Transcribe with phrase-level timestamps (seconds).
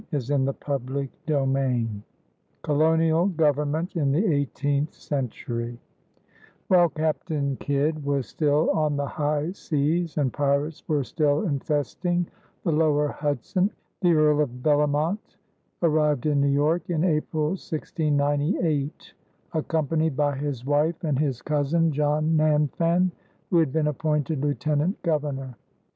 [0.09, 1.79] CHAPTER XI
[2.63, 5.77] COLONIAL GOVERNMENT IN THE EIGHTEENTH CENTURY
[6.69, 12.25] While Captain Kidd was still on the high seas and pirates were still infesting
[12.63, 13.69] the lower Hudson,
[14.01, 15.37] the Earl of Bellomont
[15.83, 19.13] arrived in New York (in April, 1698),
[19.53, 23.11] accompanied by his wife and his cousin, John Nanfan,
[23.51, 25.57] who had been appointed Lieutenant Governor.